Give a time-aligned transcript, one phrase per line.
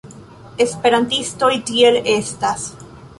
[0.63, 2.65] Esperantistoj tiel estas.